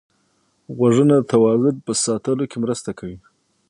[0.75, 3.17] غوږونه د توازن په ساتلو کې مرسته کوي